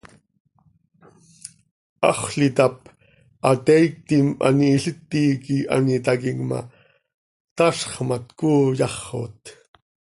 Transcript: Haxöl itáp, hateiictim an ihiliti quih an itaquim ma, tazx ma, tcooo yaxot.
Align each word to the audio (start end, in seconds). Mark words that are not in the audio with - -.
Haxöl 2.05 2.43
itáp, 2.47 2.75
hateiictim 3.45 4.27
an 4.45 4.57
ihiliti 4.67 5.21
quih 5.43 5.65
an 5.73 5.83
itaquim 5.97 6.39
ma, 6.49 6.59
tazx 7.57 7.91
ma, 8.07 8.17
tcooo 8.27 8.63
yaxot. 8.79 9.41